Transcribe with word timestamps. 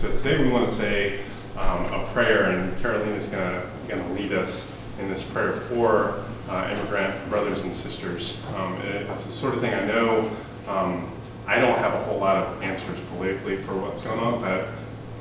So 0.00 0.08
today 0.12 0.40
we 0.40 0.48
want 0.48 0.68
to 0.68 0.72
say 0.76 1.18
um, 1.56 1.86
a 1.92 2.08
prayer, 2.12 2.44
and 2.50 2.80
Caroline 2.80 3.08
is 3.14 3.26
going 3.26 3.64
to 3.88 4.08
lead 4.12 4.30
us 4.32 4.72
in 5.00 5.08
this 5.08 5.24
prayer 5.24 5.52
for 5.52 6.24
uh, 6.48 6.68
immigrant 6.72 7.28
brothers 7.28 7.62
and 7.62 7.74
sisters. 7.74 8.38
Um, 8.54 8.74
it- 8.82 9.10
It's 9.10 9.24
the 9.24 9.32
sort 9.32 9.54
of 9.54 9.60
thing 9.60 9.74
I 9.74 9.84
know, 9.84 10.30
um, 10.68 11.10
I 11.48 11.58
don't 11.58 11.76
have 11.80 11.94
a 11.94 12.04
whole 12.04 12.20
lot 12.20 12.36
of 12.36 12.62
answers 12.62 13.00
politically 13.16 13.56
for 13.56 13.74
what's 13.74 14.00
going 14.00 14.20
on, 14.20 14.40
but 14.40 14.68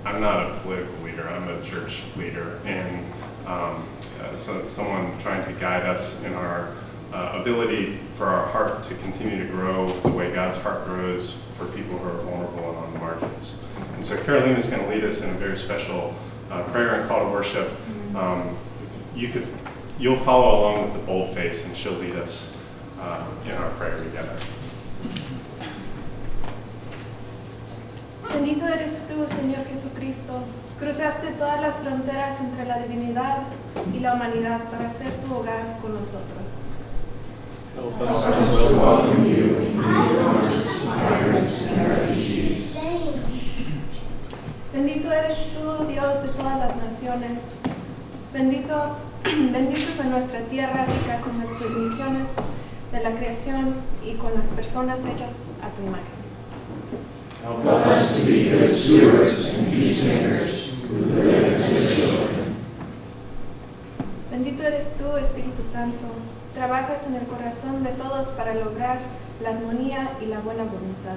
I'm 0.05 0.21
not 0.21 0.51
a 0.51 0.59
political 0.59 0.93
leader, 1.03 1.27
I'm 1.27 1.47
a 1.49 1.59
church 1.63 2.03
leader, 2.15 2.59
and 2.63 3.03
um, 3.47 3.83
uh, 4.21 4.35
so 4.35 4.67
someone 4.67 5.17
trying 5.17 5.43
to 5.51 5.59
guide 5.59 5.87
us 5.87 6.21
in 6.23 6.35
our 6.35 6.71
uh, 7.13 7.39
ability 7.41 7.97
for 8.13 8.27
our 8.27 8.45
heart 8.45 8.83
to 8.83 8.93
continue 8.97 9.39
to 9.43 9.49
grow 9.51 9.91
the 10.01 10.09
way 10.09 10.31
God's 10.31 10.57
heart 10.57 10.85
grows 10.85 11.41
for 11.57 11.65
people 11.65 11.97
who 11.97 12.09
are 12.09 12.21
vulnerable 12.21 12.69
and 12.69 12.77
on 12.77 12.93
the 12.93 12.99
margins. 12.99 13.53
And 13.97 14.05
so 14.05 14.15
Caroline 14.23 14.55
is 14.55 14.67
going 14.67 14.83
to 14.83 14.89
lead 14.89 15.03
us 15.03 15.21
in 15.21 15.29
a 15.31 15.33
very 15.33 15.57
special 15.57 16.13
uh, 16.51 16.61
prayer 16.71 16.93
and 16.93 17.09
call 17.09 17.25
to 17.25 17.31
worship. 17.31 17.67
Um, 18.15 18.55
You 19.17 19.29
could, 19.33 19.47
you'll 19.97 20.21
follow 20.21 20.61
along 20.61 20.83
with 20.83 20.93
the 20.93 20.99
bold 20.99 21.33
face, 21.33 21.65
and 21.65 21.75
she'll 21.75 21.97
lead 21.97 22.15
us 22.17 22.53
uh, 23.01 23.25
in 23.49 23.53
our 23.57 23.71
prayer 23.81 23.97
together. 23.97 24.37
Bendito 28.29 28.67
eres 28.67 29.07
tú, 29.09 29.25
Señor 29.25 29.65
Jesucristo. 29.65 30.43
Cruzaste 30.77 31.31
todas 31.39 31.59
las 31.61 31.77
fronteras 31.77 32.39
entre 32.41 32.65
la 32.65 32.77
divinidad 32.77 33.47
y 33.91 33.99
la 33.99 34.13
humanidad 34.13 34.69
para 34.69 34.89
hacer 34.89 35.11
tu 35.25 35.33
hogar 35.33 35.79
con 35.81 35.95
nosotros. 35.97 36.61
Bendito 45.07 45.25
eres 45.25 45.47
tú, 45.53 45.85
Dios 45.87 46.21
de 46.21 46.29
todas 46.29 46.59
las 46.59 46.75
naciones. 46.75 47.39
Bendito, 48.33 48.97
bendices 49.53 49.97
a 50.01 50.03
nuestra 50.03 50.41
tierra 50.41 50.85
rica 50.85 51.21
con 51.21 51.39
las 51.39 51.57
bendiciones 51.57 52.27
de 52.91 53.01
la 53.01 53.11
creación 53.11 53.75
y 54.05 54.15
con 54.15 54.33
las 54.33 54.47
personas 54.49 55.05
hechas 55.05 55.47
a 55.63 55.69
tu 55.69 55.87
imagen. 55.87 56.17
Bendito 64.29 64.63
eres 64.63 64.95
tú, 64.97 65.15
Espíritu 65.15 65.63
Santo. 65.63 66.05
Trabajas 66.53 67.07
en 67.07 67.15
el 67.15 67.27
corazón 67.27 67.81
de 67.85 67.91
todos 67.91 68.31
para 68.31 68.53
lograr 68.55 68.99
la 69.41 69.51
armonía 69.51 70.17
y 70.21 70.25
la 70.25 70.39
buena 70.39 70.63
voluntad. 70.63 71.15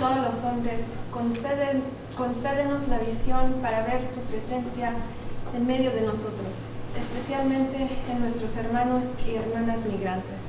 Todos 0.00 0.16
los 0.16 0.42
hombres, 0.44 1.02
concédenos 2.16 2.88
la 2.88 2.98
visión 2.98 3.60
para 3.60 3.84
ver 3.84 4.08
tu 4.08 4.20
presencia 4.22 4.94
en 5.54 5.66
medio 5.66 5.90
de 5.90 6.00
nosotros, 6.00 6.72
especialmente 6.98 7.86
en 8.10 8.20
nuestros 8.20 8.56
hermanos 8.56 9.18
y 9.28 9.34
hermanas 9.36 9.84
migrantes. 9.84 10.40